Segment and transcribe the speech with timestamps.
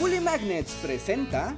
[0.00, 1.56] Magnets presenta...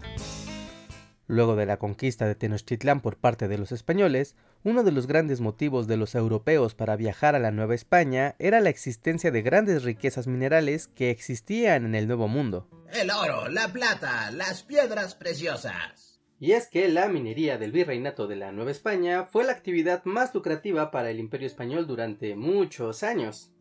[1.27, 5.41] Luego de la conquista de Tenochtitlán por parte de los españoles, uno de los grandes
[5.41, 9.85] motivos de los europeos para viajar a la Nueva España era la existencia de grandes
[9.85, 12.69] riquezas minerales que existían en el Nuevo Mundo.
[12.93, 16.21] El oro, la plata, las piedras preciosas.
[16.41, 20.35] Y es que la minería del virreinato de la Nueva España fue la actividad más
[20.35, 23.53] lucrativa para el imperio español durante muchos años.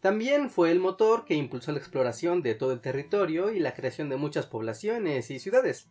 [0.00, 4.08] También fue el motor que impulsó la exploración de todo el territorio y la creación
[4.08, 5.88] de muchas poblaciones y ciudades.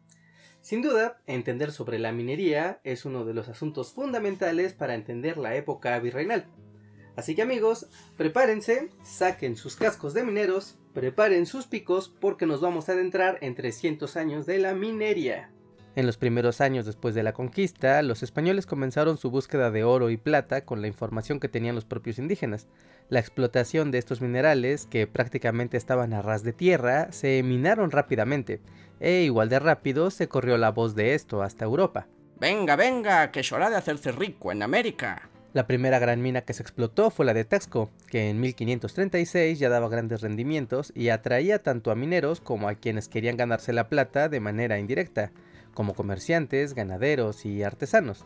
[0.61, 5.55] Sin duda, entender sobre la minería es uno de los asuntos fundamentales para entender la
[5.55, 6.45] época virreinal.
[7.17, 12.87] Así que amigos, prepárense, saquen sus cascos de mineros, preparen sus picos porque nos vamos
[12.87, 15.51] a adentrar en 300 años de la minería.
[15.97, 20.11] En los primeros años después de la conquista, los españoles comenzaron su búsqueda de oro
[20.11, 22.67] y plata con la información que tenían los propios indígenas.
[23.09, 28.61] La explotación de estos minerales, que prácticamente estaban a ras de tierra, se minaron rápidamente,
[28.99, 32.05] e igual de rápido se corrió la voz de esto hasta Europa.
[32.39, 35.31] Venga, venga, que es hora de hacerse rico en América.
[35.53, 39.69] La primera gran mina que se explotó fue la de Taxco, que en 1536 ya
[39.69, 44.29] daba grandes rendimientos y atraía tanto a mineros como a quienes querían ganarse la plata
[44.29, 45.31] de manera indirecta
[45.77, 48.25] como comerciantes, ganaderos y artesanos.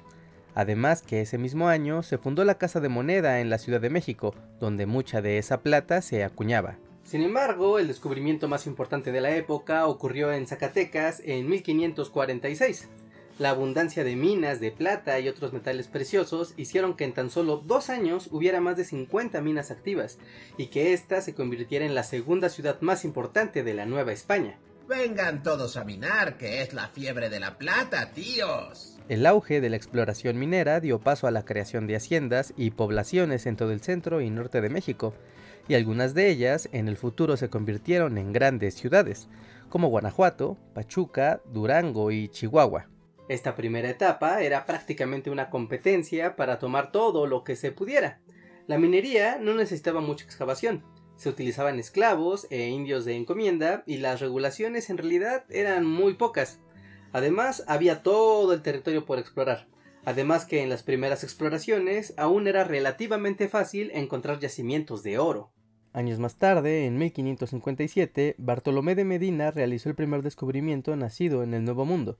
[0.56, 3.90] Además que ese mismo año se fundó la Casa de Moneda en la Ciudad de
[3.90, 6.78] México, donde mucha de esa plata se acuñaba.
[7.04, 12.88] Sin embargo, el descubrimiento más importante de la época ocurrió en Zacatecas en 1546.
[13.38, 17.58] La abundancia de minas de plata y otros metales preciosos hicieron que en tan solo
[17.58, 20.20] dos años hubiera más de 50 minas activas
[20.56, 24.58] y que ésta se convirtiera en la segunda ciudad más importante de la Nueva España.
[24.92, 29.00] Vengan todos a minar, que es la fiebre de la plata, tíos.
[29.08, 33.46] El auge de la exploración minera dio paso a la creación de haciendas y poblaciones
[33.46, 35.14] en todo el centro y norte de México,
[35.70, 39.30] y algunas de ellas en el futuro se convirtieron en grandes ciudades,
[39.70, 42.90] como Guanajuato, Pachuca, Durango y Chihuahua.
[43.30, 48.20] Esta primera etapa era prácticamente una competencia para tomar todo lo que se pudiera.
[48.68, 50.84] La minería no necesitaba mucha excavación,
[51.22, 56.60] se utilizaban esclavos e indios de encomienda y las regulaciones en realidad eran muy pocas.
[57.14, 59.68] Además había todo el territorio por explorar.
[60.04, 65.52] Además que en las primeras exploraciones aún era relativamente fácil encontrar yacimientos de oro.
[65.94, 71.64] Años más tarde, en 1557, Bartolomé de Medina realizó el primer descubrimiento nacido en el
[71.64, 72.18] Nuevo Mundo.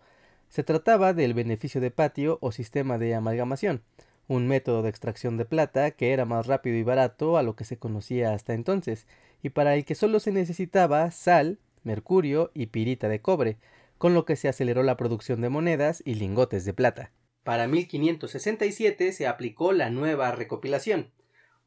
[0.48, 3.82] Se trataba del beneficio de patio o sistema de amalgamación,
[4.28, 7.66] un método de extracción de plata que era más rápido y barato a lo que
[7.66, 9.08] se conocía hasta entonces,
[9.42, 13.58] y para el que solo se necesitaba sal, mercurio y pirita de cobre,
[13.98, 17.12] con lo que se aceleró la producción de monedas y lingotes de plata.
[17.44, 21.12] Para 1567 se aplicó la nueva recopilación,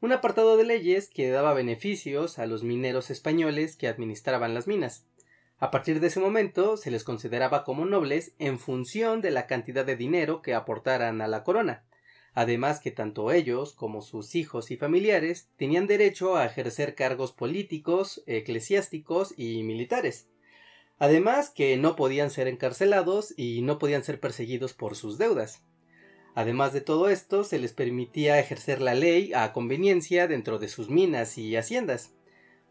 [0.01, 5.05] un apartado de leyes que daba beneficios a los mineros españoles que administraban las minas.
[5.57, 9.85] A partir de ese momento se les consideraba como nobles en función de la cantidad
[9.85, 11.85] de dinero que aportaran a la corona,
[12.35, 18.21] además que tanto ellos como sus hijos y familiares tenían derecho a ejercer cargos políticos,
[18.27, 20.27] eclesiásticos y militares.
[20.99, 25.63] Además que no podían ser encarcelados y no podían ser perseguidos por sus deudas.
[26.35, 30.89] Además de todo esto, se les permitía ejercer la ley a conveniencia dentro de sus
[30.89, 32.13] minas y haciendas.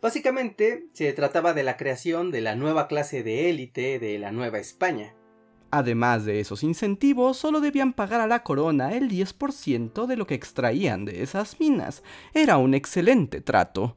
[0.03, 4.59] Básicamente, se trataba de la creación de la nueva clase de élite de la Nueva
[4.59, 5.15] España.
[5.77, 10.37] Además de esos incentivos, solo debían pagar a la corona el 10% de lo que
[10.37, 12.05] extraían de esas minas.
[12.33, 13.97] Era un excelente trato.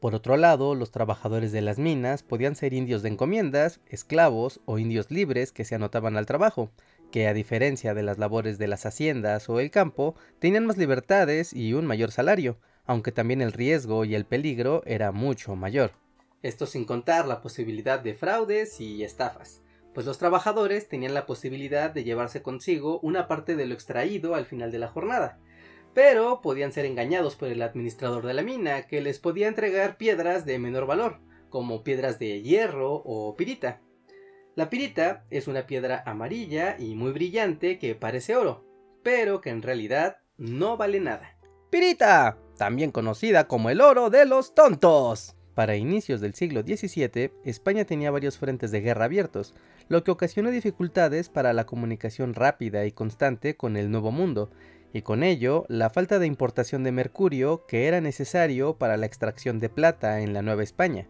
[0.00, 4.78] Por otro lado, los trabajadores de las minas podían ser indios de encomiendas, esclavos o
[4.78, 6.70] indios libres que se anotaban al trabajo,
[7.12, 11.52] que a diferencia de las labores de las haciendas o el campo, tenían más libertades
[11.52, 12.56] y un mayor salario,
[12.86, 15.90] aunque también el riesgo y el peligro era mucho mayor.
[16.42, 19.60] Esto sin contar la posibilidad de fraudes y estafas
[19.98, 24.46] pues los trabajadores tenían la posibilidad de llevarse consigo una parte de lo extraído al
[24.46, 25.40] final de la jornada,
[25.92, 30.46] pero podían ser engañados por el administrador de la mina, que les podía entregar piedras
[30.46, 33.80] de menor valor, como piedras de hierro o pirita.
[34.54, 38.64] La pirita es una piedra amarilla y muy brillante que parece oro,
[39.02, 41.36] pero que en realidad no vale nada.
[41.70, 45.34] Pirita, también conocida como el oro de los tontos.
[45.58, 49.56] Para inicios del siglo XVII, España tenía varios frentes de guerra abiertos,
[49.88, 54.50] lo que ocasionó dificultades para la comunicación rápida y constante con el Nuevo Mundo,
[54.92, 59.60] y con ello la falta de importación de mercurio que era necesario para la extracción
[59.60, 61.08] de plata en la Nueva España.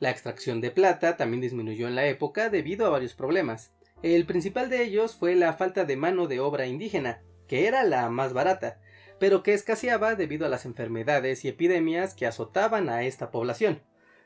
[0.00, 3.72] La extracción de plata también disminuyó en la época debido a varios problemas.
[4.02, 8.08] El principal de ellos fue la falta de mano de obra indígena, que era la
[8.08, 8.80] más barata,
[9.18, 13.82] pero que escaseaba debido a las enfermedades y epidemias que azotaban a esta población.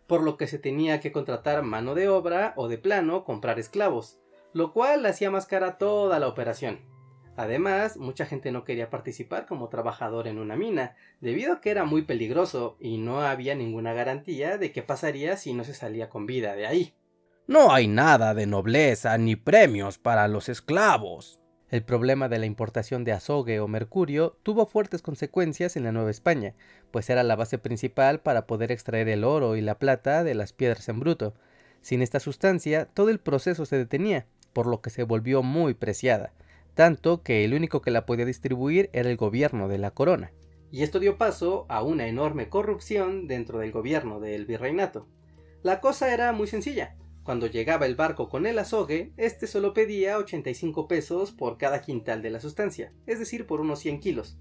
[0.06, 4.20] Por lo que se tenía que contratar mano de obra o de plano comprar esclavos,
[4.52, 6.80] lo cual hacía más cara toda la operación.
[7.36, 11.84] Además, mucha gente no quería participar como trabajador en una mina, debido a que era
[11.84, 16.26] muy peligroso y no había ninguna garantía de qué pasaría si no se salía con
[16.26, 16.94] vida de ahí.
[17.46, 21.40] No hay nada de nobleza ni premios para los esclavos.
[21.74, 26.12] El problema de la importación de azogue o mercurio tuvo fuertes consecuencias en la Nueva
[26.12, 26.54] España,
[26.92, 30.52] pues era la base principal para poder extraer el oro y la plata de las
[30.52, 31.34] piedras en bruto.
[31.82, 36.32] Sin esta sustancia, todo el proceso se detenía, por lo que se volvió muy preciada
[36.74, 40.32] tanto que el único que la podía distribuir era el gobierno de la corona.
[40.70, 45.06] Y esto dio paso a una enorme corrupción dentro del gobierno del virreinato.
[45.62, 46.96] La cosa era muy sencilla.
[47.24, 52.20] Cuando llegaba el barco con el azogue, este solo pedía 85 pesos por cada quintal
[52.20, 54.36] de la sustancia, es decir, por unos 100 kilos.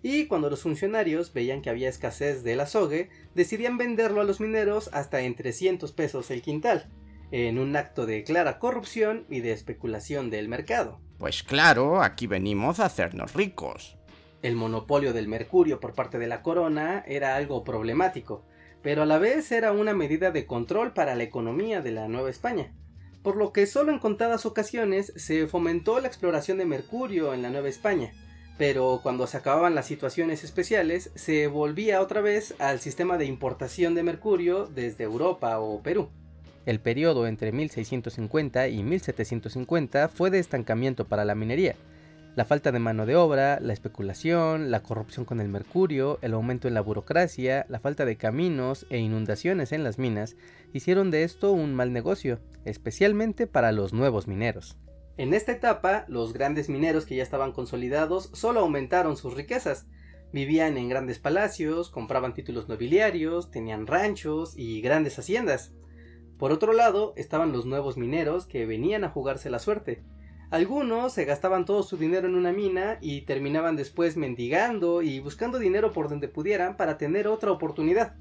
[0.00, 4.90] Y cuando los funcionarios veían que había escasez del azogue, decidían venderlo a los mineros
[4.92, 6.88] hasta en 300 pesos el quintal,
[7.32, 11.00] en un acto de clara corrupción y de especulación del mercado.
[11.18, 13.98] Pues claro, aquí venimos a hacernos ricos.
[14.42, 18.46] El monopolio del mercurio por parte de la corona era algo problemático,
[18.82, 22.30] pero a la vez era una medida de control para la economía de la Nueva
[22.30, 22.72] España,
[23.22, 27.50] por lo que solo en contadas ocasiones se fomentó la exploración de mercurio en la
[27.50, 28.12] Nueva España,
[28.56, 33.94] pero cuando se acababan las situaciones especiales se volvía otra vez al sistema de importación
[33.94, 36.10] de mercurio desde Europa o Perú.
[36.66, 41.74] El periodo entre 1650 y 1750 fue de estancamiento para la minería.
[42.36, 46.68] La falta de mano de obra, la especulación, la corrupción con el mercurio, el aumento
[46.68, 50.36] en la burocracia, la falta de caminos e inundaciones en las minas
[50.72, 54.78] hicieron de esto un mal negocio, especialmente para los nuevos mineros.
[55.16, 59.88] En esta etapa, los grandes mineros que ya estaban consolidados solo aumentaron sus riquezas.
[60.32, 65.72] Vivían en grandes palacios, compraban títulos nobiliarios, tenían ranchos y grandes haciendas.
[66.38, 70.04] Por otro lado, estaban los nuevos mineros que venían a jugarse la suerte.
[70.50, 75.60] Algunos se gastaban todo su dinero en una mina y terminaban después mendigando y buscando
[75.60, 78.14] dinero por donde pudieran para tener otra oportunidad.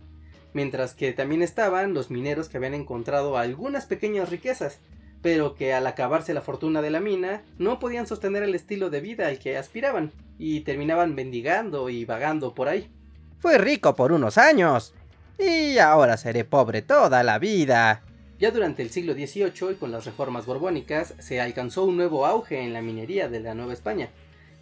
[0.53, 4.79] Mientras que también estaban los mineros que habían encontrado algunas pequeñas riquezas,
[5.23, 9.01] pero que al acabarse la fortuna de la mina no podían sostener el estilo de
[9.01, 12.91] vida al que aspiraban y terminaban mendigando y vagando por ahí.
[13.39, 14.93] Fui rico por unos años
[15.39, 18.03] y ahora seré pobre toda la vida.
[18.39, 22.63] Ya durante el siglo XVIII y con las reformas borbónicas se alcanzó un nuevo auge
[22.63, 24.09] en la minería de la Nueva España.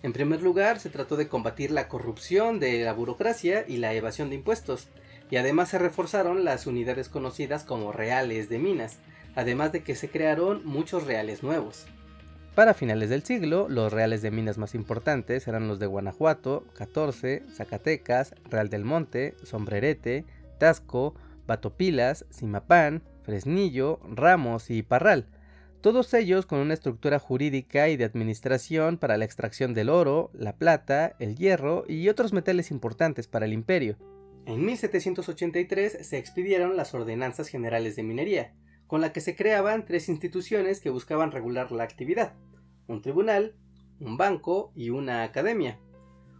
[0.01, 4.29] En primer lugar, se trató de combatir la corrupción de la burocracia y la evasión
[4.29, 4.87] de impuestos,
[5.29, 8.97] y además se reforzaron las unidades conocidas como reales de minas,
[9.35, 11.85] además de que se crearon muchos reales nuevos.
[12.55, 17.43] Para finales del siglo, los reales de minas más importantes eran los de Guanajuato, 14,
[17.53, 20.25] Zacatecas, Real del Monte, Sombrerete,
[20.57, 21.13] Tasco,
[21.45, 25.27] Batopilas, Simapán, Fresnillo, Ramos y Parral,
[25.81, 30.55] todos ellos con una estructura jurídica y de administración para la extracción del oro, la
[30.55, 33.97] plata, el hierro y otros metales importantes para el imperio.
[34.45, 38.55] En 1783 se expidieron las Ordenanzas Generales de Minería,
[38.87, 42.33] con la que se creaban tres instituciones que buscaban regular la actividad,
[42.87, 43.57] un tribunal,
[43.99, 45.81] un banco y una academia.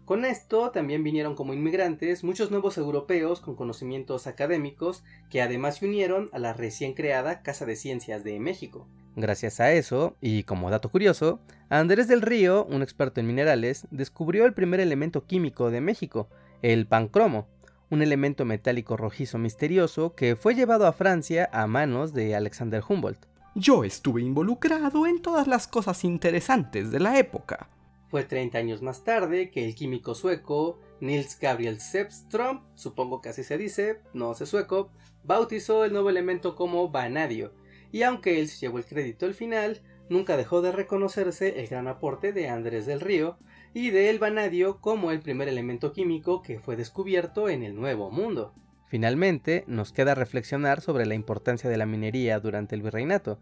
[0.08, 5.86] Con esto también vinieron como inmigrantes muchos nuevos europeos con conocimientos académicos que además se
[5.86, 8.88] unieron a la recién creada Casa de Ciencias de México.
[9.18, 14.46] Gracias a eso, y como dato curioso, Andrés del Río, un experto en minerales, descubrió
[14.46, 16.30] el primer elemento químico de México,
[16.62, 17.50] el pancromo,
[17.90, 23.26] un elemento metálico rojizo misterioso que fue llevado a Francia a manos de Alexander Humboldt.
[23.56, 27.68] Yo estuve involucrado en todas las cosas interesantes de la época.
[28.10, 33.44] Fue 30 años más tarde que el químico sueco Nils Gabriel Sepström, supongo que así
[33.44, 34.92] se dice, no sé sueco,
[35.24, 37.54] bautizó el nuevo elemento como vanadio,
[37.92, 42.32] y aunque él llevó el crédito al final, nunca dejó de reconocerse el gran aporte
[42.32, 43.38] de Andrés del Río
[43.74, 48.10] y de el vanadio como el primer elemento químico que fue descubierto en el Nuevo
[48.10, 48.54] Mundo.
[48.88, 53.38] Finalmente, nos queda reflexionar sobre la importancia de la minería durante el virreinato,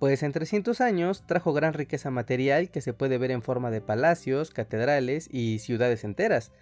[0.00, 3.82] pues en 300 años trajo gran riqueza material que se puede ver en forma de
[3.82, 6.52] palacios, catedrales y ciudades enteras,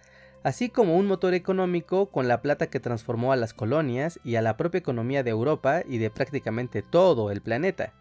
[0.43, 4.41] así como un motor económico con la plata que transformó a las colonias y a
[4.41, 7.93] la propia economía de Europa y de prácticamente todo el planeta.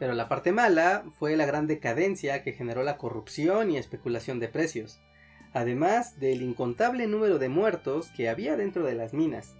[0.00, 4.48] Pero la parte mala fue la gran decadencia que generó la corrupción y especulación de
[4.48, 5.00] precios,
[5.52, 9.54] además del incontable número de muertos que había dentro de las minas.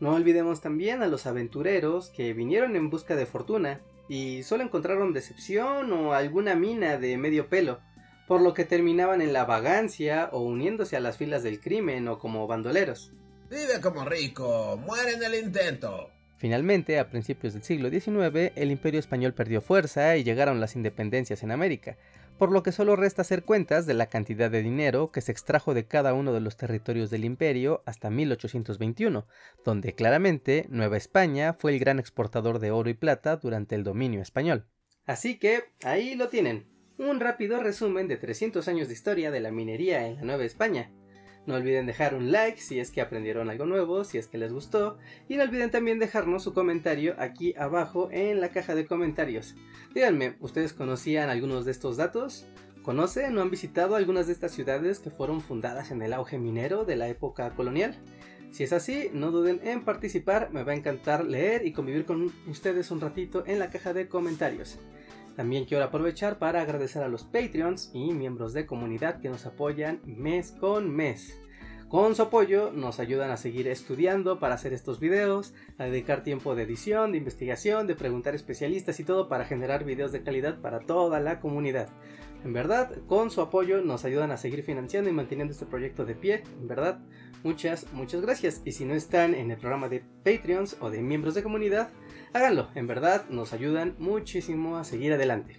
[0.00, 5.12] No olvidemos también a los aventureros que vinieron en busca de fortuna y solo encontraron
[5.12, 7.80] decepción o alguna mina de medio pelo,
[8.26, 12.18] por lo que terminaban en la vagancia o uniéndose a las filas del crimen o
[12.18, 13.12] como bandoleros.
[13.50, 16.10] Vive como rico, muere en el intento.
[16.36, 21.42] Finalmente, a principios del siglo XIX, el imperio español perdió fuerza y llegaron las independencias
[21.42, 21.96] en América,
[22.38, 25.74] por lo que solo resta hacer cuentas de la cantidad de dinero que se extrajo
[25.74, 29.26] de cada uno de los territorios del imperio hasta 1821,
[29.64, 34.20] donde claramente Nueva España fue el gran exportador de oro y plata durante el dominio
[34.20, 34.66] español.
[35.06, 36.66] Así que ahí lo tienen,
[36.98, 40.92] un rápido resumen de 300 años de historia de la minería en la Nueva España.
[41.46, 44.52] No olviden dejar un like si es que aprendieron algo nuevo, si es que les
[44.52, 44.98] gustó.
[45.28, 49.54] Y no olviden también dejarnos su comentario aquí abajo en la caja de comentarios.
[49.94, 52.46] Díganme, ¿ustedes conocían algunos de estos datos?
[52.82, 56.84] ¿Conocen o han visitado algunas de estas ciudades que fueron fundadas en el auge minero
[56.84, 57.96] de la época colonial?
[58.50, 62.32] Si es así, no duden en participar, me va a encantar leer y convivir con
[62.48, 64.78] ustedes un ratito en la caja de comentarios.
[65.36, 70.00] También quiero aprovechar para agradecer a los Patreons y miembros de comunidad que nos apoyan
[70.04, 71.38] mes con mes.
[71.88, 76.56] Con su apoyo nos ayudan a seguir estudiando para hacer estos videos, a dedicar tiempo
[76.56, 80.80] de edición, de investigación, de preguntar especialistas y todo para generar videos de calidad para
[80.80, 81.88] toda la comunidad.
[82.46, 86.14] En verdad, con su apoyo nos ayudan a seguir financiando y manteniendo este proyecto de
[86.14, 86.44] pie.
[86.60, 87.00] En verdad,
[87.42, 88.62] muchas, muchas gracias.
[88.64, 91.88] Y si no están en el programa de Patreons o de miembros de comunidad,
[92.34, 95.56] háganlo, en verdad nos ayudan muchísimo a seguir adelante.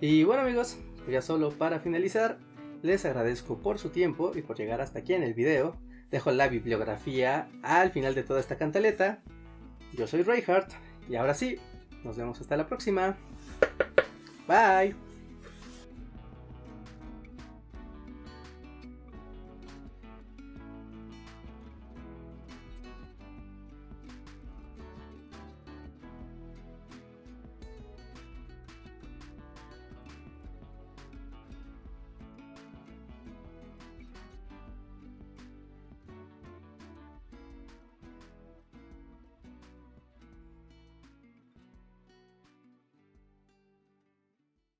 [0.00, 0.78] Y bueno amigos,
[1.10, 2.38] ya solo para finalizar,
[2.82, 5.76] les agradezco por su tiempo y por llegar hasta aquí en el video.
[6.12, 9.24] Dejo la bibliografía al final de toda esta cantaleta.
[9.92, 10.70] Yo soy Reinhardt
[11.08, 11.58] y ahora sí,
[12.04, 13.16] nos vemos hasta la próxima.
[14.46, 15.11] Bye.